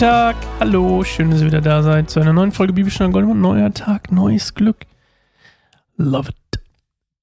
Tag, 0.00 0.36
hallo, 0.58 1.04
schön, 1.04 1.30
dass 1.30 1.42
ihr 1.42 1.48
wieder 1.48 1.60
da 1.60 1.82
seid 1.82 2.08
zu 2.08 2.20
einer 2.20 2.32
neuen 2.32 2.52
Folge 2.52 2.72
Bibelstunde 2.72 3.12
Gold 3.12 3.26
und 3.26 3.42
neuer 3.42 3.70
Tag, 3.74 4.10
neues 4.10 4.54
Glück. 4.54 4.86
Love 5.98 6.30
it. 6.30 6.62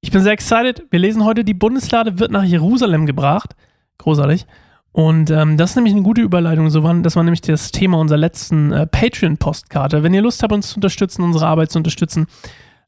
Ich 0.02 0.12
bin 0.12 0.22
sehr 0.22 0.34
excited. 0.34 0.84
Wir 0.92 1.00
lesen 1.00 1.26
heute, 1.26 1.44
die 1.44 1.56
Bundeslade 1.56 2.20
wird 2.20 2.30
nach 2.30 2.44
Jerusalem 2.44 3.08
gebracht. 3.08 3.56
Großartig. 3.98 4.46
Und 4.92 5.32
ähm, 5.32 5.58
das 5.58 5.72
ist 5.72 5.76
nämlich 5.76 5.96
eine 5.96 6.04
gute 6.04 6.22
Überleitung. 6.22 6.70
So 6.70 6.84
war, 6.84 6.94
das 6.94 7.16
war 7.16 7.24
nämlich 7.24 7.42
das 7.42 7.72
Thema 7.72 7.98
unserer 7.98 8.20
letzten 8.20 8.72
äh, 8.72 8.86
Patreon-Postkarte. 8.86 10.04
Wenn 10.04 10.14
ihr 10.14 10.22
Lust 10.22 10.44
habt, 10.44 10.54
uns 10.54 10.70
zu 10.70 10.76
unterstützen, 10.76 11.24
unsere 11.24 11.48
Arbeit 11.48 11.72
zu 11.72 11.80
unterstützen, 11.80 12.28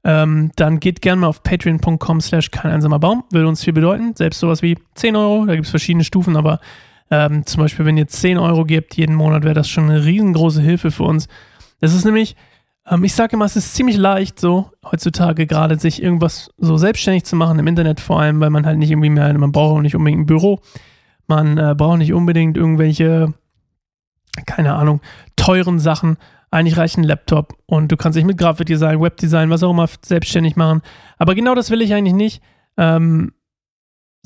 ähm, 0.03 0.51
dann 0.55 0.79
geht 0.79 1.01
gerne 1.01 1.21
mal 1.21 1.27
auf 1.27 1.41
patreon.com 1.41 2.21
slash 2.21 2.51
kein 2.51 2.69
einsamer 2.69 2.99
Baum. 2.99 3.23
Würde 3.31 3.47
uns 3.47 3.63
viel 3.63 3.73
bedeuten. 3.73 4.15
Selbst 4.15 4.39
sowas 4.39 4.61
wie 4.61 4.77
10 4.93 5.15
Euro, 5.15 5.47
da 5.47 5.55
gibt 5.55 5.65
es 5.65 5.71
verschiedene 5.71 6.03
Stufen, 6.03 6.37
aber 6.37 6.59
ähm, 7.11 7.45
zum 7.45 7.63
Beispiel, 7.63 7.85
wenn 7.85 7.97
ihr 7.97 8.07
10 8.07 8.37
Euro 8.37 8.65
gebt 8.65 8.95
jeden 8.95 9.15
Monat, 9.15 9.43
wäre 9.43 9.55
das 9.55 9.69
schon 9.69 9.89
eine 9.89 10.05
riesengroße 10.05 10.61
Hilfe 10.61 10.91
für 10.91 11.03
uns. 11.03 11.27
Das 11.81 11.93
ist 11.93 12.05
nämlich, 12.05 12.35
ähm, 12.87 13.03
ich 13.03 13.13
sage 13.13 13.35
immer, 13.35 13.45
es 13.45 13.55
ist 13.55 13.73
ziemlich 13.73 13.97
leicht 13.97 14.39
so, 14.39 14.71
heutzutage 14.85 15.47
gerade 15.47 15.79
sich 15.79 16.03
irgendwas 16.03 16.51
so 16.57 16.77
selbstständig 16.77 17.23
zu 17.23 17.35
machen, 17.35 17.59
im 17.59 17.67
Internet 17.67 17.99
vor 17.99 18.19
allem, 18.19 18.39
weil 18.39 18.51
man 18.51 18.65
halt 18.65 18.77
nicht 18.77 18.91
irgendwie 18.91 19.09
mehr, 19.09 19.35
man 19.37 19.51
braucht 19.51 19.77
auch 19.77 19.81
nicht 19.81 19.95
unbedingt 19.95 20.21
ein 20.21 20.25
Büro, 20.27 20.59
man 21.27 21.57
äh, 21.57 21.75
braucht 21.75 21.97
nicht 21.97 22.13
unbedingt 22.13 22.57
irgendwelche, 22.57 23.33
keine 24.45 24.73
Ahnung, 24.75 25.01
teuren 25.35 25.79
Sachen. 25.79 26.17
Eigentlich 26.51 26.77
reicht 26.77 26.97
ein 26.97 27.03
Laptop 27.03 27.55
und 27.67 27.91
du 27.91 27.97
kannst 27.97 28.17
dich 28.17 28.25
mit 28.25 28.39
Grafikdesign, 28.39 28.99
Webdesign, 28.99 29.51
was 29.51 29.61
auch 29.61 29.69
immer 29.69 29.87
selbstständig 30.03 30.55
machen. 30.55 30.81
Aber 31.19 31.35
genau 31.35 31.53
das 31.53 31.69
will 31.69 31.83
ich 31.83 31.93
eigentlich 31.93 32.15
nicht. 32.15 32.41
Ähm, 32.77 33.33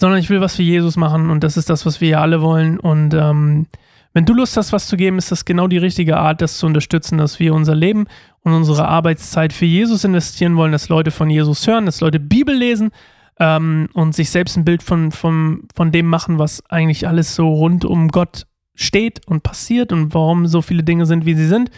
sondern 0.04 0.20
ich 0.20 0.30
will 0.30 0.42
was 0.42 0.58
für 0.58 0.64
Jesus 0.64 0.98
machen 0.98 1.30
und 1.30 1.46
das 1.46 1.56
ist 1.56 1.70
das, 1.70 1.86
was 1.86 2.02
wir 2.02 2.10
ja 2.10 2.20
alle 2.20 2.42
wollen. 2.42 2.78
Und 2.78 3.14
ähm, 3.14 3.68
wenn 4.12 4.26
du 4.26 4.34
Lust 4.34 4.58
hast, 4.58 4.74
was 4.74 4.88
zu 4.88 4.98
geben, 4.98 5.18
ist 5.18 5.32
das 5.32 5.46
genau 5.46 5.68
die 5.68 5.78
richtige 5.78 6.18
Art, 6.18 6.42
das 6.42 6.58
zu 6.58 6.66
unterstützen, 6.66 7.18
dass 7.18 7.40
wir 7.40 7.54
unser 7.54 7.74
Leben 7.74 8.08
und 8.42 8.52
unsere 8.52 8.86
Arbeitszeit 8.86 9.54
für 9.54 9.64
Jesus 9.64 10.04
investieren 10.04 10.58
wollen, 10.58 10.74
dass 10.74 10.90
Leute 10.90 11.10
von 11.10 11.30
Jesus 11.30 11.66
hören, 11.66 11.86
dass 11.86 12.02
Leute 12.02 12.20
Bibel 12.20 12.54
lesen 12.54 12.92
ähm, 13.40 13.88
und 13.94 14.14
sich 14.14 14.30
selbst 14.30 14.58
ein 14.58 14.66
Bild 14.66 14.84
von, 14.84 15.14
von, 15.14 15.70
von 15.74 15.94
dem 15.94 16.08
machen, 16.08 16.38
was 16.38 16.70
eigentlich 16.70 17.08
alles 17.08 17.34
so 17.34 17.48
rund 17.48 17.86
um 17.86 18.10
Gott 18.10 18.46
steht 18.76 19.26
und 19.26 19.42
passiert 19.42 19.94
und 19.94 20.14
warum 20.14 20.48
so 20.48 20.62
viele 20.62 20.84
Dinge 20.84 21.06
sind, 21.06 21.26
wie 21.26 21.36
sie 21.36 21.48
sind. 21.48 21.72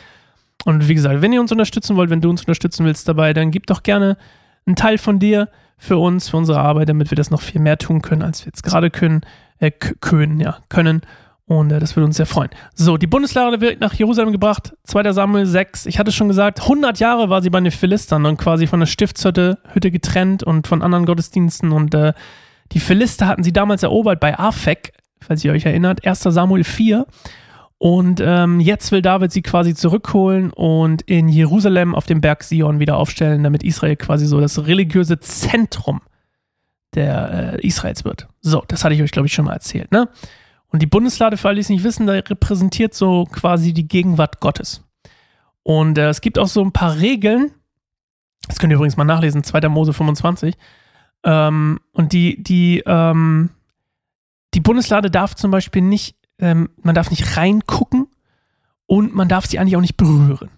Und 0.63 0.87
wie 0.87 0.95
gesagt, 0.95 1.21
wenn 1.21 1.31
ihr 1.31 1.41
uns 1.41 1.51
unterstützen 1.51 1.95
wollt, 1.95 2.09
wenn 2.09 2.21
du 2.21 2.31
uns 2.31 2.41
unterstützen 2.41 2.87
willst 2.87 3.07
dabei, 3.07 3.33
dann 3.33 3.51
gib 3.51 3.67
doch 3.67 3.83
gerne 3.83 4.17
einen 4.65 4.75
Teil 4.75 4.97
von 4.97 5.19
dir 5.19 5.47
für 5.77 5.97
uns, 5.97 6.29
für 6.29 6.37
unsere 6.37 6.59
Arbeit, 6.59 6.89
damit 6.89 7.11
wir 7.11 7.15
das 7.15 7.31
noch 7.31 7.41
viel 7.41 7.61
mehr 7.61 7.77
tun 7.77 8.01
können, 8.01 8.21
als 8.21 8.41
wir 8.41 8.47
jetzt 8.47 8.63
gerade 8.63 8.89
können, 8.89 9.21
äh, 9.59 9.71
können, 9.71 10.39
ja, 10.39 10.57
können. 10.69 11.01
Und 11.47 11.71
äh, 11.71 11.79
das 11.79 11.95
würde 11.95 12.05
uns 12.05 12.17
sehr 12.17 12.25
freuen. 12.25 12.49
So, 12.73 12.97
die 12.97 13.07
Bundeslade 13.07 13.61
wird 13.61 13.79
nach 13.79 13.93
Jerusalem 13.93 14.31
gebracht, 14.31 14.73
2. 14.85 15.11
Samuel 15.11 15.45
6. 15.45 15.85
Ich 15.85 15.99
hatte 15.99 16.11
schon 16.11 16.27
gesagt, 16.27 16.61
100 16.61 16.99
Jahre 16.99 17.29
war 17.29 17.41
sie 17.41 17.49
bei 17.49 17.59
den 17.59 17.71
Philistern 17.71 18.25
und 18.25 18.37
quasi 18.37 18.67
von 18.67 18.79
der 18.79 18.87
Stiftshütte 18.87 19.59
Hütte 19.73 19.91
getrennt 19.91 20.43
und 20.43 20.67
von 20.67 20.81
anderen 20.81 21.05
Gottesdiensten. 21.05 21.71
Und 21.71 21.93
äh, 21.93 22.13
die 22.71 22.79
Philister 22.79 23.27
hatten 23.27 23.43
sie 23.43 23.53
damals 23.53 23.83
erobert 23.83 24.19
bei 24.19 24.37
Afek, 24.37 24.93
falls 25.21 25.43
ihr 25.43 25.51
euch 25.51 25.65
erinnert, 25.65 26.05
1. 26.05 26.21
Samuel 26.21 26.63
4. 26.63 27.05
Und 27.77 28.21
ähm, 28.23 28.59
jetzt 28.59 28.91
will 28.91 29.01
David 29.01 29.31
sie 29.31 29.41
quasi 29.41 29.75
zurückholen 29.75 30.51
und 30.51 31.01
in 31.03 31.27
Jerusalem 31.27 31.93
auf 31.93 32.05
dem 32.05 32.21
Berg 32.21 32.43
Sion 32.43 32.79
wieder 32.79 32.97
aufstellen, 32.97 33.43
damit 33.43 33.63
Israel 33.63 33.97
quasi 33.97 34.25
so 34.27 34.39
das 34.39 34.65
religiöse 34.65 35.19
Zentrum 35.19 36.01
der 36.93 37.55
äh, 37.55 37.67
Israels 37.67 38.05
wird. 38.05 38.27
So, 38.41 38.63
das 38.67 38.83
hatte 38.83 38.95
ich 38.95 39.01
euch, 39.01 39.11
glaube 39.11 39.27
ich, 39.27 39.33
schon 39.33 39.45
mal 39.45 39.53
erzählt. 39.53 39.91
Ne? 39.91 40.07
Und 40.69 40.81
die 40.81 40.87
Bundeslade, 40.87 41.35
für 41.35 41.49
alle, 41.49 41.55
die 41.55 41.61
es 41.61 41.69
nicht 41.69 41.83
wissen, 41.83 42.07
da 42.07 42.13
repräsentiert 42.13 42.93
so 42.93 43.25
quasi 43.25 43.73
die 43.73 43.87
Gegenwart 43.87 44.39
Gottes. 44.39 44.83
Und 45.63 45.97
äh, 45.97 46.09
es 46.09 46.21
gibt 46.21 46.39
auch 46.39 46.47
so 46.47 46.61
ein 46.63 46.71
paar 46.71 46.97
Regeln, 46.97 47.51
das 48.47 48.59
könnt 48.59 48.71
ihr 48.71 48.75
übrigens 48.75 48.97
mal 48.97 49.03
nachlesen, 49.03 49.43
2. 49.43 49.67
Mose 49.67 49.93
25. 49.93 50.55
Ähm, 51.23 51.79
und 51.91 52.13
die, 52.13 52.41
die, 52.41 52.83
ähm, 52.85 53.49
die 54.53 54.59
Bundeslade 54.61 55.11
darf 55.11 55.35
zum 55.35 55.51
Beispiel 55.51 55.81
nicht 55.81 56.15
ähm, 56.39 56.69
man 56.81 56.95
darf 56.95 57.09
nicht 57.09 57.37
reingucken 57.37 58.07
und 58.85 59.15
man 59.15 59.27
darf 59.27 59.45
sie 59.45 59.59
eigentlich 59.59 59.75
auch 59.75 59.81
nicht 59.81 59.97
berühren. 59.97 60.49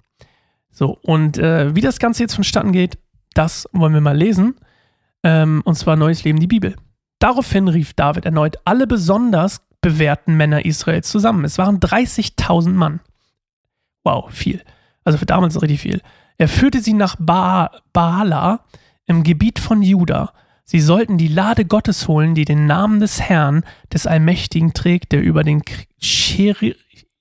So, 0.69 0.97
und 1.01 1.37
äh, 1.37 1.75
wie 1.75 1.81
das 1.81 1.99
Ganze 1.99 2.23
jetzt 2.23 2.35
vonstatten 2.35 2.71
geht, 2.71 2.97
das 3.33 3.67
wollen 3.71 3.93
wir 3.93 4.01
mal 4.01 4.17
lesen. 4.17 4.55
Ähm, 5.23 5.61
und 5.65 5.75
zwar 5.75 5.95
Neues 5.95 6.23
Leben, 6.23 6.39
die 6.39 6.47
Bibel. 6.47 6.75
Daraufhin 7.19 7.67
rief 7.67 7.93
David 7.93 8.25
erneut 8.25 8.57
alle 8.65 8.85
besonders 8.85 9.61
bewährten 9.81 10.35
Männer 10.35 10.65
Israels 10.65 11.09
zusammen. 11.09 11.45
Es 11.45 11.57
waren 11.57 11.79
30.000 11.79 12.69
Mann. 12.69 12.99
Wow, 14.03 14.31
viel. 14.31 14.63
Also 15.03 15.17
für 15.17 15.25
damals 15.25 15.61
richtig 15.61 15.81
viel. 15.81 16.01
Er 16.37 16.47
führte 16.47 16.81
sie 16.81 16.93
nach 16.93 17.15
ba 17.19 17.71
Baala 17.93 18.65
im 19.05 19.23
Gebiet 19.23 19.59
von 19.59 19.81
Juda 19.81 20.33
Sie 20.69 20.81
sollten 20.81 21.17
die 21.17 21.29
Lade 21.29 21.63
Gottes 21.63 22.09
holen, 22.09 22.35
die 22.35 22.43
den 22.43 22.65
Namen 22.65 22.99
des 22.99 23.21
Herrn, 23.21 23.63
des 23.93 24.05
Allmächtigen 24.05 24.73
trägt, 24.73 25.13
der 25.13 25.23
über 25.23 25.45
den 25.45 25.61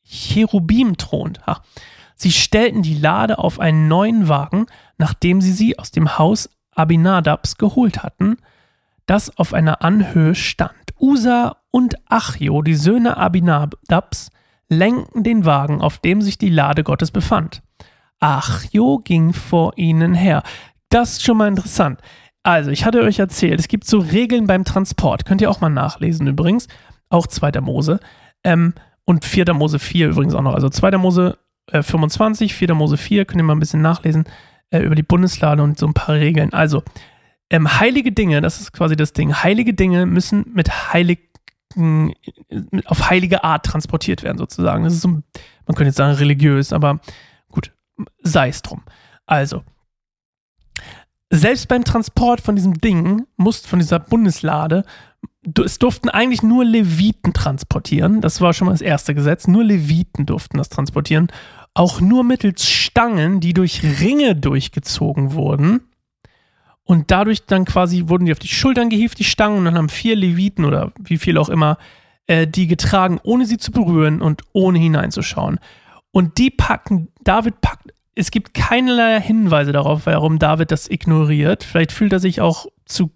Cherubim 0.05 0.97
thront. 0.97 1.41
Sie 2.17 2.33
stellten 2.33 2.83
die 2.83 2.99
Lade 2.99 3.39
auf 3.39 3.61
einen 3.61 3.87
neuen 3.87 4.29
Wagen, 4.29 4.67
nachdem 4.99 5.41
sie 5.41 5.53
sie 5.53 5.79
aus 5.79 5.93
dem 5.93 6.19
Haus 6.19 6.51
Abinadabs 6.73 7.57
geholt 7.57 8.03
hatten, 8.03 8.39
das 9.07 9.39
auf 9.39 9.55
einer 9.55 9.81
Anhöhe 9.81 10.35
stand. 10.35 10.75
Usa 10.99 11.59
und 11.71 11.95
Achio, 12.11 12.63
die 12.63 12.75
Söhne 12.75 13.17
Abinadabs, 13.17 14.31
lenkten 14.69 15.23
den 15.23 15.45
Wagen, 15.45 15.81
auf 15.81 15.99
dem 15.99 16.21
sich 16.21 16.37
die 16.37 16.51
Lade 16.51 16.83
Gottes 16.83 17.13
befand. 17.13 17.63
Achio 18.19 18.99
ging 19.05 19.33
vor 19.33 19.75
ihnen 19.77 20.15
her. 20.15 20.43
Das 20.89 21.13
ist 21.13 21.25
schon 21.25 21.37
mal 21.37 21.47
interessant. 21.47 22.01
Also, 22.47 22.71
ich 22.71 22.85
hatte 22.85 23.03
euch 23.03 23.19
erzählt, 23.19 23.59
es 23.59 23.67
gibt 23.67 23.89
so 23.89 23.99
Regeln 23.99 24.47
beim 24.47 24.65
Transport. 24.65 25.25
Könnt 25.25 25.41
ihr 25.41 25.51
auch 25.51 25.61
mal 25.61 25.69
nachlesen 25.69 26.29
übrigens. 26.29 26.69
Auch 27.09 27.27
2. 27.27 27.61
Mose. 27.61 27.99
Ähm, 28.45 28.75
und 29.05 29.25
4. 29.25 29.53
Mose 29.53 29.81
4 29.81 30.11
übrigens 30.11 30.33
auch 30.33 30.43
noch. 30.43 30.55
Also 30.55 30.69
2. 30.69 30.93
Mose 30.97 31.39
äh, 31.73 31.83
25, 31.83 32.55
4. 32.55 32.73
Mose 32.75 32.99
4, 32.99 33.25
könnt 33.25 33.41
ihr 33.41 33.45
mal 33.45 33.57
ein 33.57 33.59
bisschen 33.59 33.83
nachlesen 33.83 34.27
äh, 34.71 34.79
über 34.79 34.95
die 34.95 35.03
Bundeslade 35.03 35.61
und 35.61 35.77
so 35.77 35.89
ein 35.89 35.93
paar 35.95 36.15
Regeln. 36.15 36.53
Also, 36.53 36.85
ähm, 37.51 37.81
heilige 37.81 38.13
Dinge, 38.13 38.41
das 38.41 38.61
ist 38.61 38.73
quasi 38.73 38.95
das 38.95 39.13
Ding. 39.13 39.35
Heilige 39.35 39.75
Dinge 39.75 40.07
müssen 40.07 40.47
mit 40.55 40.93
heiligen, 40.93 42.15
auf 42.85 43.11
heilige 43.11 43.43
Art 43.43 43.67
transportiert 43.67 44.23
werden, 44.23 44.39
sozusagen. 44.39 44.85
Das 44.85 44.93
ist 44.93 45.03
so, 45.03 45.09
man 45.09 45.25
könnte 45.67 45.87
jetzt 45.87 45.97
sagen 45.97 46.15
religiös, 46.15 46.73
aber 46.73 47.01
gut, 47.51 47.73
sei 48.23 48.51
es 48.51 48.63
drum. 48.63 48.85
Also, 49.27 49.65
selbst 51.31 51.69
beim 51.69 51.85
Transport 51.85 52.41
von 52.41 52.57
diesem 52.57 52.75
Ding, 52.75 53.27
muss 53.37 53.67
von 53.67 53.79
dieser 53.79 53.99
Bundeslade, 53.99 54.85
es 55.65 55.79
durften 55.79 56.09
eigentlich 56.09 56.43
nur 56.43 56.65
Leviten 56.65 57.33
transportieren. 57.33 58.21
Das 58.21 58.41
war 58.41 58.53
schon 58.53 58.67
mal 58.67 58.73
das 58.73 58.81
erste 58.81 59.15
Gesetz. 59.15 59.47
Nur 59.47 59.65
Leviten 59.65 60.27
durften 60.27 60.59
das 60.59 60.69
transportieren. 60.69 61.29
Auch 61.75 62.01
nur 62.01 62.25
mittels 62.25 62.69
Stangen, 62.69 63.41
die 63.41 63.55
durch 63.55 63.83
Ringe 64.01 64.35
durchgezogen 64.35 65.35
wurden. 65.35 65.83
Und 66.83 67.11
dadurch 67.11 67.47
dann 67.47 67.65
quasi 67.65 68.05
wurden 68.09 68.27
die 68.27 68.33
auf 68.33 68.39
die 68.39 68.49
Schultern 68.49 68.89
gehievt, 68.89 69.19
die 69.19 69.25
Stangen, 69.25 69.59
und 69.59 69.65
dann 69.65 69.77
haben 69.77 69.89
vier 69.89 70.17
Leviten 70.17 70.65
oder 70.65 70.93
wie 70.99 71.19
viel 71.19 71.37
auch 71.37 71.49
immer 71.49 71.79
äh, 72.27 72.47
die 72.47 72.67
getragen, 72.67 73.21
ohne 73.23 73.45
sie 73.45 73.59
zu 73.59 73.73
berühren 73.73 74.23
und 74.23 74.43
ohne 74.53 74.79
hineinzuschauen. 74.79 75.59
Und 76.13 76.39
die 76.39 76.51
packen, 76.51 77.09
David 77.23 77.61
packt 77.61 77.93
es 78.17 78.31
gibt 78.31 78.55
keinerlei 78.55 79.21
Hinweise 79.21 79.73
darauf, 79.73 80.07
warum 80.07 80.39
David 80.39 80.73
das 80.73 80.91
ignoriert. 80.91 81.63
Vielleicht 81.63 81.93
fühlt 81.93 82.15
er 82.15 82.19
sich 82.19 82.41
auch 82.41 82.67
zu, 82.87 83.11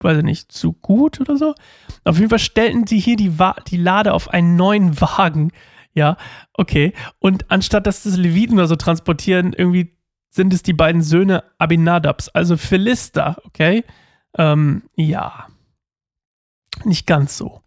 weiß 0.00 0.18
ich 0.18 0.24
nicht, 0.24 0.50
zu 0.50 0.72
gut 0.72 1.20
oder 1.20 1.36
so. 1.36 1.54
Auf 2.04 2.18
jeden 2.18 2.28
Fall 2.28 2.40
stellten 2.40 2.86
sie 2.86 2.98
hier 2.98 3.16
die, 3.16 3.38
Wa 3.38 3.54
die 3.68 3.76
Lade 3.76 4.12
auf 4.12 4.28
einen 4.28 4.56
neuen 4.56 5.00
Wagen. 5.00 5.52
Ja, 5.94 6.16
okay. 6.54 6.92
Und 7.20 7.50
anstatt 7.52 7.86
dass 7.86 8.02
das 8.02 8.16
Leviten 8.16 8.56
oder 8.58 8.66
so 8.66 8.76
transportieren, 8.76 9.52
irgendwie 9.52 9.96
sind 10.28 10.52
es 10.52 10.62
die 10.62 10.72
beiden 10.72 11.02
Söhne 11.02 11.44
Abinadabs, 11.58 12.28
also 12.30 12.56
Philister, 12.56 13.36
okay? 13.44 13.84
Ähm, 14.36 14.82
ja. 14.96 15.46
Nicht 16.84 17.06
ganz 17.06 17.36
so. 17.36 17.60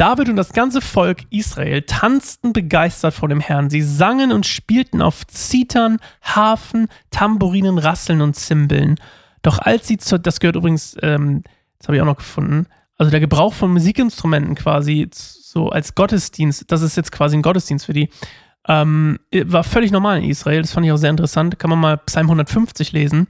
David 0.00 0.30
und 0.30 0.36
das 0.36 0.54
ganze 0.54 0.80
Volk 0.80 1.24
Israel 1.28 1.82
tanzten 1.82 2.54
begeistert 2.54 3.12
vor 3.12 3.28
dem 3.28 3.38
Herrn. 3.38 3.68
Sie 3.68 3.82
sangen 3.82 4.32
und 4.32 4.46
spielten 4.46 5.02
auf 5.02 5.26
Zitern, 5.26 5.98
Harfen, 6.22 6.88
Tambourinen, 7.10 7.76
Rasseln 7.76 8.22
und 8.22 8.34
Zimbeln. 8.34 8.96
Doch 9.42 9.58
als 9.58 9.86
sie 9.86 9.98
zu, 9.98 10.18
das 10.18 10.40
gehört 10.40 10.56
übrigens, 10.56 10.96
ähm, 11.02 11.42
das 11.78 11.88
habe 11.88 11.96
ich 11.96 12.00
auch 12.00 12.06
noch 12.06 12.16
gefunden, 12.16 12.66
also 12.96 13.10
der 13.10 13.20
Gebrauch 13.20 13.52
von 13.52 13.74
Musikinstrumenten 13.74 14.54
quasi 14.54 15.06
so 15.12 15.68
als 15.68 15.94
Gottesdienst, 15.94 16.72
das 16.72 16.80
ist 16.80 16.96
jetzt 16.96 17.12
quasi 17.12 17.36
ein 17.36 17.42
Gottesdienst 17.42 17.84
für 17.84 17.92
die, 17.92 18.08
ähm, 18.68 19.18
war 19.30 19.64
völlig 19.64 19.90
normal 19.90 20.22
in 20.22 20.30
Israel. 20.30 20.62
Das 20.62 20.72
fand 20.72 20.86
ich 20.86 20.92
auch 20.92 20.96
sehr 20.96 21.10
interessant. 21.10 21.58
Kann 21.58 21.68
man 21.68 21.78
mal 21.78 21.98
Psalm 21.98 22.26
150 22.26 22.92
lesen. 22.92 23.26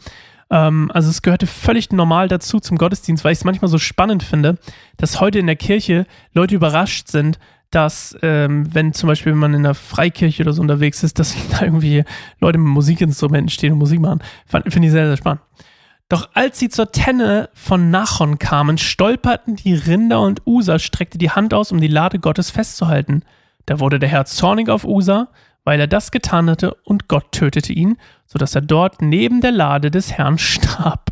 Ähm, 0.51 0.91
also 0.93 1.11
es 1.11 1.23
gehörte 1.23 1.47
völlig 1.47 1.91
normal 1.93 2.29
dazu 2.29 2.61
zum 2.61 2.77
Gottesdienst, 2.77 3.25
weil 3.25 3.33
ich 3.33 3.39
es 3.39 3.45
manchmal 3.45 3.69
so 3.69 3.79
spannend 3.79 4.23
finde, 4.23 4.59
dass 4.97 5.21
heute 5.21 5.39
in 5.39 5.47
der 5.47 5.57
Kirche 5.57 6.07
Leute 6.35 6.55
überrascht 6.55 7.09
sind, 7.09 7.39
dass, 7.71 8.17
ähm, 8.23 8.75
wenn 8.75 8.93
zum 8.93 9.07
Beispiel 9.07 9.33
man 9.35 9.55
in 9.55 9.63
der 9.63 9.75
Freikirche 9.75 10.43
oder 10.43 10.53
so 10.53 10.61
unterwegs 10.61 11.05
ist, 11.05 11.19
dass 11.19 11.37
da 11.51 11.63
irgendwie 11.63 12.05
Leute 12.41 12.59
mit 12.59 12.69
Musikinstrumenten 12.69 13.49
stehen 13.49 13.73
und 13.73 13.79
Musik 13.79 14.01
machen. 14.01 14.21
Finde 14.47 14.87
ich 14.87 14.93
sehr, 14.93 15.07
sehr 15.07 15.17
spannend. 15.17 15.43
Doch 16.09 16.29
als 16.35 16.59
sie 16.59 16.69
zur 16.69 16.91
Tenne 16.91 17.51
von 17.55 17.93
Nachon 17.93 18.41
kamen, 18.41 18.79
stolperten 18.79 19.55
die 19.55 19.75
Rinder 19.75 20.21
und 20.21 20.43
Usa 20.45 20.81
streckte 20.81 21.19
die 21.19 21.31
Hand 21.31 21.55
aus, 21.55 21.71
um 21.71 21.81
die 21.81 21.87
Lade 21.87 22.19
Gottes 22.19 22.51
festzuhalten. 22.51 23.23
Da 23.67 23.79
wurde 23.79 24.01
der 24.01 24.09
Herr 24.09 24.25
zornig 24.25 24.69
auf 24.69 24.85
Usa, 24.85 25.29
weil 25.63 25.79
er 25.79 25.87
das 25.87 26.11
getan 26.11 26.51
hatte, 26.51 26.75
und 26.83 27.07
Gott 27.07 27.31
tötete 27.31 27.73
ihn, 27.73 27.97
sodass 28.31 28.55
er 28.55 28.61
dort 28.61 29.03
neben 29.03 29.41
der 29.41 29.51
Lade 29.51 29.91
des 29.91 30.13
Herrn 30.13 30.39
starb. 30.39 31.11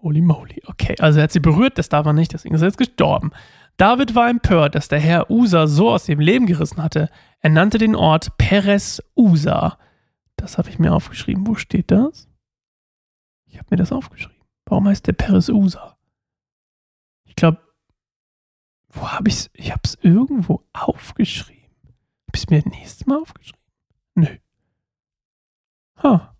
Holy 0.00 0.22
moly. 0.22 0.62
Okay, 0.66 0.96
also 0.98 1.18
er 1.18 1.24
hat 1.24 1.32
sie 1.32 1.40
berührt, 1.40 1.78
das 1.78 1.90
darf 1.90 2.06
er 2.06 2.14
nicht, 2.14 2.32
deswegen 2.32 2.54
ist 2.54 2.62
er 2.62 2.68
jetzt 2.68 2.78
gestorben. 2.78 3.30
David 3.76 4.14
war 4.14 4.28
empört, 4.28 4.74
dass 4.74 4.88
der 4.88 5.00
Herr 5.00 5.30
Usa 5.30 5.66
so 5.66 5.90
aus 5.90 6.04
dem 6.04 6.18
Leben 6.18 6.46
gerissen 6.46 6.82
hatte. 6.82 7.10
Er 7.40 7.50
nannte 7.50 7.78
den 7.78 7.94
Ort 7.94 8.36
Peres 8.38 9.02
Usa. 9.16 9.78
Das 10.36 10.58
habe 10.58 10.70
ich 10.70 10.78
mir 10.78 10.92
aufgeschrieben. 10.92 11.46
Wo 11.46 11.54
steht 11.54 11.90
das? 11.90 12.28
Ich 13.46 13.58
habe 13.58 13.66
mir 13.70 13.76
das 13.76 13.92
aufgeschrieben. 13.92 14.42
Warum 14.64 14.88
heißt 14.88 15.06
der 15.06 15.12
Peres 15.12 15.48
Usa? 15.48 15.96
Ich 17.24 17.36
glaube, 17.36 17.60
wo 18.88 19.08
habe 19.08 19.28
ich 19.28 19.34
es? 19.34 19.50
Ich 19.54 19.70
habe 19.70 19.82
es 19.84 19.98
irgendwo 20.02 20.62
aufgeschrieben. 20.72 21.70
Habe 22.26 22.34
ich 22.34 22.42
es 22.42 22.50
mir 22.50 22.62
nächstes 22.66 23.06
Mal 23.06 23.20
aufgeschrieben? 23.20 23.60
Nö. 24.14 24.38
Ha. 26.02 26.34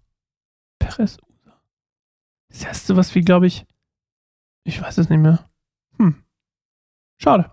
Peres 0.79 1.19
Usa. 1.19 1.61
Das 2.49 2.65
erste, 2.65 2.97
was 2.97 3.15
wir, 3.15 3.23
glaube 3.23 3.47
ich. 3.47 3.65
Ich 4.65 4.81
weiß 4.81 4.99
es 4.99 5.09
nicht 5.09 5.21
mehr. 5.21 5.49
Hm. 5.99 6.23
Schade. 7.19 7.51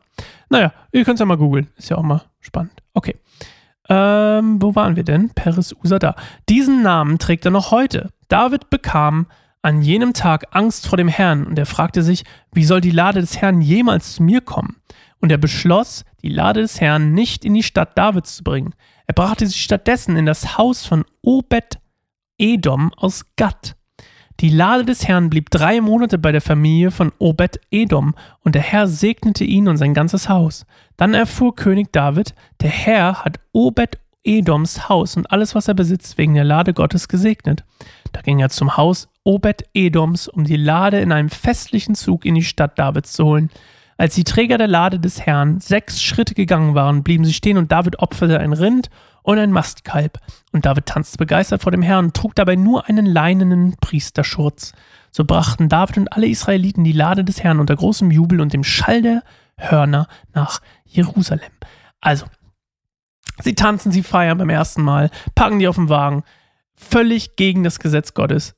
Naja, 0.50 0.74
ihr 0.92 1.06
könnt 1.06 1.16
es 1.16 1.20
ja 1.20 1.26
mal 1.26 1.38
googeln. 1.38 1.70
Ist 1.76 1.90
ja 1.90 1.98
auch 1.98 2.04
mal 2.04 2.24
spannend. 2.40 2.82
Okay. 2.94 3.20
Ähm, 3.88 4.62
wo 4.62 4.76
waren 4.76 4.96
wir 4.96 5.04
denn? 5.04 5.32
Peres 5.32 5.74
Usa 5.74 6.00
da. 6.00 6.16
Diesen 6.48 6.84
Namen 6.84 7.18
trägt 7.18 7.46
er 7.46 7.52
noch 7.52 7.72
heute. 7.72 8.12
David 8.28 8.70
bekam 8.70 9.28
an 9.62 9.82
jenem 9.82 10.14
Tag 10.14 10.48
Angst 10.52 10.88
vor 10.88 10.98
dem 10.98 11.08
Herrn 11.08 11.46
und 11.46 11.58
er 11.60 11.66
fragte 11.66 12.04
sich, 12.04 12.24
wie 12.54 12.64
soll 12.64 12.82
die 12.82 12.92
Lade 12.92 13.20
des 13.20 13.42
Herrn 13.42 13.62
jemals 13.62 14.14
zu 14.14 14.24
mir 14.24 14.42
kommen? 14.42 14.78
Und 15.20 15.32
er 15.32 15.38
beschloss, 15.38 16.06
die 16.22 16.30
Lade 16.30 16.62
des 16.62 16.80
Herrn 16.80 17.14
nicht 17.14 17.44
in 17.44 17.54
die 17.54 17.64
Stadt 17.64 17.98
Davids 17.98 18.38
zu 18.38 18.44
bringen. 18.44 18.74
Er 19.06 19.14
brachte 19.14 19.46
sie 19.48 19.58
stattdessen 19.58 20.16
in 20.16 20.26
das 20.26 20.58
Haus 20.58 20.86
von 20.86 21.04
Obed 21.22 21.80
Edom 22.40 22.92
aus 22.96 23.26
Gad. 23.36 23.76
Die 24.40 24.50
Lade 24.50 24.86
des 24.86 25.08
Herrn 25.08 25.30
blieb 25.30 25.50
drei 25.50 25.82
Monate 25.82 26.18
bei 26.18 26.32
der 26.32 26.42
Familie 26.42 26.92
von 26.92 27.12
Obed 27.20 27.60
Edom, 27.72 28.16
und 28.44 28.56
der 28.56 28.62
Herr 28.62 28.88
segnete 28.88 29.44
ihn 29.44 29.68
und 29.68 29.76
sein 29.78 29.94
ganzes 29.94 30.30
Haus. 30.30 30.66
Dann 30.96 31.14
erfuhr 31.14 31.56
König 31.56 31.92
David, 31.92 32.34
der 32.62 32.70
Herr 32.70 33.26
hat 33.26 33.40
Obed 33.52 34.00
Edoms 34.24 34.88
Haus 34.88 35.18
und 35.18 35.30
alles, 35.32 35.56
was 35.56 35.68
er 35.68 35.74
besitzt, 35.74 36.18
wegen 36.18 36.36
der 36.36 36.44
Lade 36.46 36.74
Gottes 36.74 37.08
gesegnet. 37.08 37.64
Da 38.12 38.22
ging 38.22 38.40
er 38.40 38.50
zum 38.50 38.78
Haus 38.78 39.10
Obed 39.24 39.64
Edoms, 39.74 40.28
um 40.28 40.46
die 40.46 40.56
Lade 40.56 41.00
in 41.00 41.12
einem 41.12 41.30
festlichen 41.30 41.96
Zug 41.96 42.26
in 42.26 42.36
die 42.36 42.44
Stadt 42.44 42.80
Davids 42.80 43.14
zu 43.14 43.26
holen. 43.26 43.50
Als 43.98 44.16
die 44.16 44.24
Träger 44.24 44.58
der 44.58 44.68
Lade 44.68 45.00
des 45.00 45.22
Herrn 45.26 45.60
sechs 45.60 46.02
Schritte 46.02 46.34
gegangen 46.34 46.74
waren, 46.74 47.04
blieben 47.04 47.26
sie 47.26 47.34
stehen 47.34 47.58
und 47.58 47.74
David 47.74 48.00
opferte 48.00 48.40
ein 48.40 48.54
Rind 48.54 48.90
und 49.30 49.38
ein 49.38 49.52
Mastkalb. 49.52 50.18
Und 50.52 50.66
David 50.66 50.88
tanzte 50.88 51.18
begeistert 51.18 51.62
vor 51.62 51.72
dem 51.72 51.84
Herrn 51.84 52.06
und 52.06 52.16
trug 52.16 52.34
dabei 52.34 52.56
nur 52.56 52.90
einen 52.90 53.06
leinenen 53.06 53.76
Priesterschurz. 53.80 54.74
So 55.12 55.24
brachten 55.24 55.70
David 55.70 55.98
und 55.98 56.14
alle 56.14 56.28
Israeliten 56.28 56.84
die 56.84 56.94
Lade 56.94 57.24
des 57.24 57.44
Herrn 57.44 57.60
unter 57.60 57.76
großem 57.76 58.10
Jubel 58.10 58.42
und 58.42 58.54
dem 58.54 58.64
Schall 58.64 59.04
der 59.04 59.24
Hörner 59.56 60.08
nach 60.34 60.62
Jerusalem. 60.84 61.52
Also, 62.02 62.26
sie 63.40 63.54
tanzen, 63.54 63.92
sie 63.92 64.02
feiern 64.02 64.40
beim 64.40 64.50
ersten 64.50 64.82
Mal, 64.82 65.12
packen 65.36 65.60
die 65.60 65.68
auf 65.68 65.76
den 65.76 65.90
Wagen, 65.90 66.24
völlig 66.76 67.36
gegen 67.36 67.64
das 67.64 67.80
Gesetz 67.80 68.16
Gottes. 68.16 68.56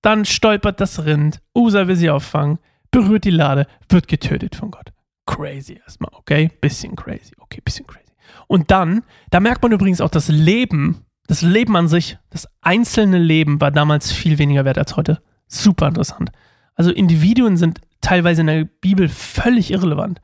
Dann 0.00 0.24
stolpert 0.24 0.80
das 0.80 1.04
Rind, 1.04 1.40
Usa 1.54 1.86
will 1.86 1.96
sie 1.96 2.10
auffangen, 2.10 2.58
berührt 2.90 3.24
die 3.24 3.30
Lade, 3.30 3.68
wird 3.88 4.08
getötet 4.08 4.56
von 4.56 4.72
Gott. 4.72 4.92
Crazy 5.26 5.80
erstmal, 5.84 6.10
okay? 6.14 6.50
Bisschen 6.60 6.96
crazy, 6.96 7.34
okay, 7.38 7.60
bisschen 7.64 7.86
crazy. 7.86 8.01
Und 8.46 8.70
dann, 8.70 9.02
da 9.30 9.40
merkt 9.40 9.62
man 9.62 9.72
übrigens 9.72 10.00
auch 10.00 10.10
das 10.10 10.28
Leben, 10.28 11.04
das 11.26 11.42
Leben 11.42 11.76
an 11.76 11.88
sich, 11.88 12.18
das 12.30 12.48
einzelne 12.60 13.18
Leben 13.18 13.60
war 13.60 13.70
damals 13.70 14.12
viel 14.12 14.38
weniger 14.38 14.64
wert 14.64 14.78
als 14.78 14.96
heute. 14.96 15.22
Super 15.46 15.88
interessant. 15.88 16.30
Also 16.74 16.90
Individuen 16.90 17.56
sind 17.56 17.80
teilweise 18.00 18.40
in 18.40 18.46
der 18.46 18.64
Bibel 18.64 19.08
völlig 19.08 19.70
irrelevant. 19.70 20.20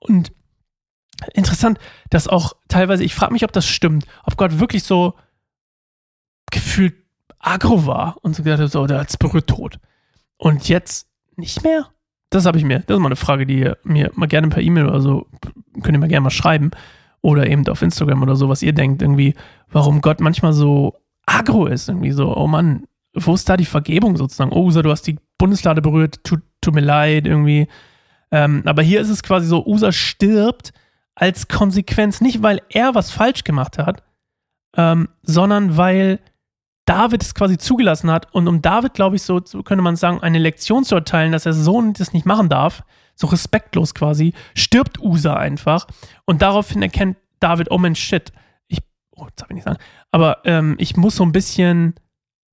Und 0.00 0.32
interessant, 1.34 1.78
dass 2.10 2.28
auch 2.28 2.54
teilweise, 2.68 3.04
ich 3.04 3.14
frage 3.14 3.32
mich, 3.32 3.44
ob 3.44 3.52
das 3.52 3.66
stimmt, 3.66 4.06
ob 4.24 4.36
Gott 4.36 4.58
wirklich 4.58 4.84
so 4.84 5.14
gefühlt 6.50 6.94
aggro 7.38 7.86
war 7.86 8.16
und 8.22 8.34
so 8.34 8.42
gesagt 8.42 8.62
hat, 8.62 8.70
so, 8.70 8.86
der 8.86 9.00
hat's 9.00 9.16
berührt 9.16 9.48
tot. 9.48 9.78
Und 10.36 10.68
jetzt 10.68 11.08
nicht 11.36 11.62
mehr? 11.62 11.90
Das 12.30 12.44
habe 12.44 12.58
ich 12.58 12.64
mir, 12.64 12.80
das 12.80 12.96
ist 12.96 13.00
mal 13.00 13.08
eine 13.08 13.16
Frage, 13.16 13.46
die 13.46 13.60
ihr 13.60 13.78
mir 13.84 14.10
mal 14.14 14.26
gerne 14.26 14.48
per 14.48 14.62
E-Mail 14.62 14.86
oder 14.86 15.00
so, 15.00 15.26
könnt 15.82 15.96
ihr 15.96 15.98
mir 15.98 16.08
gerne 16.08 16.22
mal 16.22 16.30
schreiben. 16.30 16.70
Oder 17.26 17.48
eben 17.48 17.66
auf 17.66 17.82
Instagram 17.82 18.22
oder 18.22 18.36
so, 18.36 18.48
was 18.48 18.62
ihr 18.62 18.72
denkt, 18.72 19.02
irgendwie, 19.02 19.34
warum 19.68 20.00
Gott 20.00 20.20
manchmal 20.20 20.52
so 20.52 20.94
aggro 21.26 21.66
ist. 21.66 21.88
Irgendwie 21.88 22.12
so, 22.12 22.36
oh 22.36 22.46
Mann, 22.46 22.84
wo 23.14 23.34
ist 23.34 23.48
da 23.48 23.56
die 23.56 23.64
Vergebung 23.64 24.16
sozusagen? 24.16 24.52
Oh, 24.52 24.66
Usa, 24.66 24.80
du 24.80 24.92
hast 24.92 25.08
die 25.08 25.18
Bundeslade 25.36 25.82
berührt, 25.82 26.22
tut, 26.22 26.40
tut 26.60 26.74
mir 26.74 26.82
leid, 26.82 27.26
irgendwie. 27.26 27.66
Ähm, 28.30 28.62
aber 28.64 28.82
hier 28.82 29.00
ist 29.00 29.08
es 29.08 29.24
quasi 29.24 29.48
so, 29.48 29.66
Usa 29.66 29.90
stirbt 29.90 30.72
als 31.16 31.48
Konsequenz, 31.48 32.20
nicht 32.20 32.44
weil 32.44 32.60
er 32.68 32.94
was 32.94 33.10
falsch 33.10 33.42
gemacht 33.42 33.76
hat, 33.76 34.04
ähm, 34.76 35.08
sondern 35.24 35.76
weil 35.76 36.20
David 36.86 37.22
es 37.22 37.34
quasi 37.34 37.58
zugelassen 37.58 38.10
hat 38.10 38.32
und 38.32 38.48
um 38.48 38.62
David, 38.62 38.94
glaube 38.94 39.16
ich, 39.16 39.22
so, 39.22 39.40
so 39.44 39.62
könnte 39.62 39.82
man 39.82 39.96
sagen, 39.96 40.20
eine 40.20 40.38
Lektion 40.38 40.84
zu 40.84 40.94
erteilen, 40.94 41.32
dass 41.32 41.44
er 41.44 41.52
Sohn 41.52 41.92
das 41.92 42.12
nicht 42.12 42.26
machen 42.26 42.48
darf, 42.48 42.84
so 43.14 43.26
respektlos 43.26 43.94
quasi, 43.94 44.32
stirbt 44.54 45.00
Usa 45.00 45.34
einfach 45.34 45.86
und 46.24 46.42
daraufhin 46.42 46.82
erkennt 46.82 47.18
David, 47.40 47.70
oh 47.70 47.78
Mensch, 47.78 48.00
shit, 48.00 48.32
ich, 48.68 48.78
oh, 49.16 49.26
darf 49.36 49.50
ich 49.50 49.56
nicht 49.56 49.64
sagen, 49.64 49.78
aber 50.12 50.38
ähm, 50.44 50.76
ich 50.78 50.96
muss 50.96 51.16
so 51.16 51.24
ein 51.24 51.32
bisschen 51.32 51.94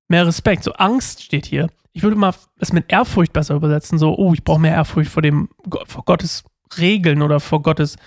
mehr 0.09 0.27
Respekt, 0.27 0.63
so 0.63 0.74
Angst 0.74 1.24
steht 1.24 1.45
hier. 1.45 1.69
Ich 1.94 2.01
würde 2.01 2.15
mal 2.15 2.33
es 2.59 2.74
mit 2.74 2.91
Ehrfurcht 2.91 3.33
besser 3.33 3.53
übersetzen, 3.53 3.99
so, 3.99 4.18
oh, 4.18 4.33
ich 4.33 4.44
brauche 4.44 4.59
mehr 4.59 4.73
Ehrfurcht 4.73 5.11
vor 5.11 5.21
dem, 5.21 5.49
vor 5.85 6.04
Gottes 6.06 6.44
Regeln 6.78 7.21
oder 7.21 7.40
vor 7.40 7.61
Gottes, 7.61 7.97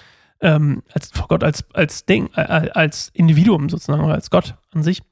ähm, 0.41 0.83
als, 0.93 1.11
vor 1.11 1.29
Gott 1.29 1.45
als, 1.45 1.65
als 1.73 2.05
Ding, 2.05 2.29
äh, 2.35 2.71
als 2.75 3.11
Individuum 3.15 3.69
sozusagen 3.69 4.05
oder 4.05 4.15
als 4.15 4.31
Gott 4.31 4.57
an 4.73 4.83
sich. 4.83 5.03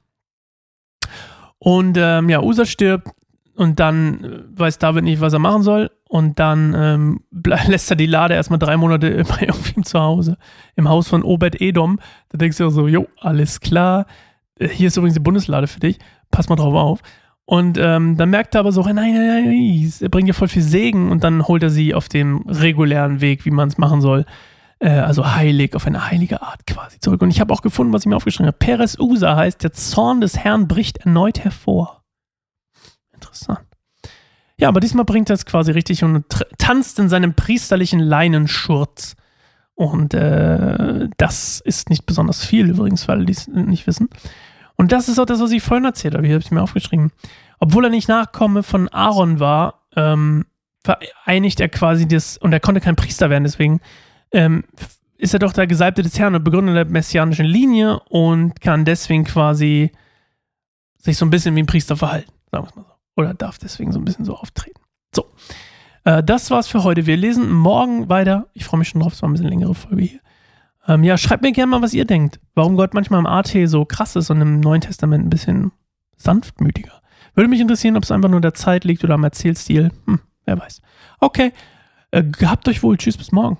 Und 1.59 1.97
ähm, 1.99 2.29
ja, 2.29 2.41
Usa 2.41 2.65
stirbt 2.65 3.09
und 3.55 3.79
dann 3.79 4.23
äh, 4.23 4.59
weiß 4.59 4.77
David 4.79 5.03
nicht, 5.03 5.21
was 5.21 5.33
er 5.33 5.39
machen 5.39 5.63
soll. 5.63 5.91
Und 6.07 6.39
dann 6.39 6.73
ähm, 6.77 7.19
lässt 7.67 7.89
er 7.89 7.95
die 7.95 8.05
Lade 8.05 8.33
erstmal 8.33 8.59
drei 8.59 8.77
Monate 8.77 9.23
bei 9.27 9.47
irgendwem 9.47 9.83
zu 9.83 9.99
Hause. 9.99 10.37
Im 10.75 10.89
Haus 10.89 11.07
von 11.07 11.23
Obed 11.23 11.59
Edom. 11.61 11.99
Da 12.29 12.37
denkst 12.37 12.57
du 12.57 12.69
so, 12.69 12.87
jo, 12.87 13.07
alles 13.19 13.59
klar. 13.59 14.05
Äh, 14.59 14.67
hier 14.67 14.87
ist 14.87 14.97
übrigens 14.97 15.15
die 15.15 15.21
Bundeslade 15.21 15.67
für 15.67 15.79
dich. 15.79 15.99
Pass 16.31 16.49
mal 16.49 16.55
drauf 16.55 16.73
auf. 16.73 17.01
Und 17.45 17.77
ähm, 17.79 18.17
dann 18.17 18.31
merkt 18.31 18.55
er 18.55 18.61
aber 18.61 18.71
so, 18.71 18.81
nein, 18.81 18.95
nein, 18.95 19.45
nein, 19.45 19.93
er 20.01 20.09
bringt 20.09 20.27
ja 20.27 20.33
voll 20.33 20.47
viel 20.47 20.63
Segen 20.63 21.11
und 21.11 21.23
dann 21.23 21.47
holt 21.47 21.61
er 21.61 21.69
sie 21.69 21.93
auf 21.93 22.09
dem 22.09 22.41
regulären 22.47 23.21
Weg, 23.21 23.45
wie 23.45 23.51
man 23.51 23.67
es 23.67 23.77
machen 23.77 24.01
soll. 24.01 24.25
Äh, 24.79 24.89
also 24.89 25.35
heilig, 25.35 25.75
auf 25.75 25.87
eine 25.87 26.09
heilige 26.09 26.41
Art 26.41 26.65
quasi 26.67 26.99
zurück. 26.99 27.21
Und 27.21 27.31
ich 27.31 27.39
habe 27.39 27.53
auch 27.53 27.61
gefunden, 27.61 27.93
was 27.93 28.03
ich 28.03 28.07
mir 28.07 28.15
aufgeschrieben 28.15 28.47
habe. 28.47 28.57
Peres 28.57 28.99
Usa 28.99 29.35
heißt, 29.35 29.63
der 29.63 29.73
Zorn 29.73 30.21
des 30.21 30.37
Herrn 30.37 30.67
bricht 30.67 30.97
erneut 30.97 31.39
hervor. 31.39 32.03
Interessant. 33.13 33.65
Ja, 34.57 34.69
aber 34.69 34.79
diesmal 34.79 35.05
bringt 35.05 35.29
er 35.29 35.33
es 35.33 35.45
quasi 35.45 35.71
richtig 35.71 36.03
und 36.03 36.25
tanzt 36.57 36.99
in 36.99 37.09
seinem 37.09 37.33
priesterlichen 37.33 37.99
Leinenschurz. 37.99 39.15
Und 39.73 40.13
äh, 40.13 41.09
das 41.17 41.59
ist 41.59 41.89
nicht 41.89 42.05
besonders 42.05 42.45
viel 42.45 42.69
übrigens, 42.69 43.07
weil 43.07 43.25
die 43.25 43.33
es 43.33 43.47
nicht 43.47 43.87
wissen. 43.87 44.09
Und 44.75 44.91
das 44.91 45.09
ist 45.09 45.19
auch 45.19 45.25
das, 45.25 45.41
was 45.41 45.51
ich 45.51 45.61
vorhin 45.61 45.85
erzählt 45.85 46.15
habe. 46.15 46.25
Hier 46.25 46.35
habe 46.35 46.43
ich 46.43 46.51
mir 46.51 46.61
aufgeschrieben. 46.61 47.11
Obwohl 47.59 47.85
er 47.85 47.89
nicht 47.89 48.07
Nachkomme 48.07 48.63
von 48.63 48.87
Aaron 48.89 49.39
war, 49.39 49.85
ähm, 49.95 50.45
vereinigt 50.83 51.59
er 51.59 51.69
quasi 51.69 52.07
das, 52.07 52.37
und 52.37 52.53
er 52.53 52.59
konnte 52.59 52.81
kein 52.81 52.95
Priester 52.95 53.29
werden, 53.29 53.43
deswegen 53.43 53.79
ähm, 54.31 54.63
ist 55.17 55.33
er 55.33 55.39
doch 55.39 55.53
der 55.53 55.67
Gesalbte 55.67 56.03
des 56.03 56.19
Herrn 56.19 56.35
und 56.35 56.43
Begründer 56.43 56.73
der 56.73 56.85
messianischen 56.85 57.45
Linie 57.45 57.99
und 58.09 58.59
kann 58.61 58.85
deswegen 58.85 59.23
quasi 59.23 59.91
sich 60.97 61.17
so 61.17 61.25
ein 61.25 61.29
bisschen 61.29 61.55
wie 61.55 61.63
ein 61.63 61.67
Priester 61.67 61.95
verhalten, 61.95 62.31
sagen 62.51 62.65
wir 62.65 62.69
es 62.69 62.75
mal 62.75 62.85
so. 62.85 62.93
Oder 63.17 63.33
darf 63.33 63.57
deswegen 63.57 63.91
so 63.93 63.99
ein 63.99 64.05
bisschen 64.05 64.25
so 64.25 64.35
auftreten. 64.35 64.81
So, 65.13 65.25
äh, 66.03 66.21
das 66.21 66.51
war's 66.51 66.67
für 66.67 66.83
heute. 66.83 67.05
Wir 67.05 67.15
lesen 67.15 67.51
morgen 67.51 68.09
weiter. 68.09 68.47
Ich 68.53 68.65
freue 68.65 68.79
mich 68.79 68.89
schon 68.89 69.01
drauf, 69.01 69.13
es 69.13 69.21
war 69.21 69.29
ein 69.29 69.33
bisschen 69.33 69.47
längere 69.47 69.73
Folge 69.73 70.03
hier. 70.03 70.19
Ähm, 70.87 71.03
ja, 71.03 71.17
schreibt 71.17 71.41
mir 71.41 71.51
gerne 71.51 71.71
mal, 71.71 71.81
was 71.81 71.93
ihr 71.93 72.05
denkt. 72.05 72.39
Warum 72.53 72.75
Gott 72.75 72.93
manchmal 72.93 73.19
im 73.19 73.25
AT 73.25 73.55
so 73.65 73.85
krass 73.85 74.15
ist 74.15 74.29
und 74.29 74.41
im 74.41 74.59
Neuen 74.59 74.81
Testament 74.81 75.25
ein 75.25 75.29
bisschen 75.29 75.71
sanftmütiger. 76.17 77.01
Würde 77.33 77.49
mich 77.49 77.59
interessieren, 77.59 77.97
ob 77.97 78.03
es 78.03 78.11
einfach 78.11 78.29
nur 78.29 78.41
der 78.41 78.53
Zeit 78.53 78.83
liegt 78.83 79.03
oder 79.03 79.15
am 79.15 79.23
Erzählstil. 79.23 79.91
Hm, 80.05 80.19
wer 80.45 80.59
weiß. 80.59 80.81
Okay, 81.19 81.53
äh, 82.11 82.23
gehabt 82.23 82.67
euch 82.67 82.83
wohl. 82.83 82.97
Tschüss, 82.97 83.17
bis 83.17 83.31
morgen. 83.31 83.57